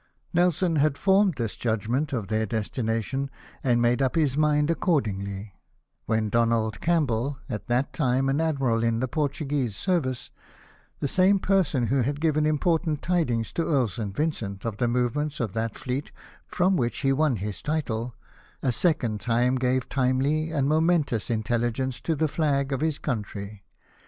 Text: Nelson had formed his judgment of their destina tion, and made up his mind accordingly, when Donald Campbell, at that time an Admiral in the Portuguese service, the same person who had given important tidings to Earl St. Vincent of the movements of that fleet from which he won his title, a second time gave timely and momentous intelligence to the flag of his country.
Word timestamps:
Nelson 0.33 0.77
had 0.77 0.97
formed 0.97 1.37
his 1.37 1.55
judgment 1.55 2.11
of 2.11 2.27
their 2.27 2.47
destina 2.47 3.03
tion, 3.03 3.29
and 3.63 3.79
made 3.79 4.01
up 4.01 4.15
his 4.15 4.35
mind 4.35 4.71
accordingly, 4.71 5.53
when 6.07 6.27
Donald 6.29 6.81
Campbell, 6.81 7.37
at 7.47 7.67
that 7.67 7.93
time 7.93 8.27
an 8.27 8.41
Admiral 8.41 8.83
in 8.83 8.99
the 8.99 9.07
Portuguese 9.07 9.75
service, 9.75 10.31
the 11.01 11.07
same 11.07 11.37
person 11.37 11.85
who 11.85 12.01
had 12.01 12.19
given 12.19 12.47
important 12.47 13.03
tidings 13.03 13.53
to 13.53 13.63
Earl 13.63 13.89
St. 13.89 14.15
Vincent 14.15 14.65
of 14.65 14.77
the 14.77 14.87
movements 14.87 15.39
of 15.39 15.53
that 15.53 15.77
fleet 15.77 16.11
from 16.47 16.75
which 16.75 17.01
he 17.01 17.13
won 17.13 17.35
his 17.35 17.61
title, 17.61 18.15
a 18.63 18.71
second 18.71 19.19
time 19.21 19.55
gave 19.57 19.87
timely 19.87 20.49
and 20.49 20.67
momentous 20.67 21.29
intelligence 21.29 22.01
to 22.01 22.15
the 22.15 22.27
flag 22.27 22.71
of 22.73 22.81
his 22.81 22.97
country. 22.97 23.65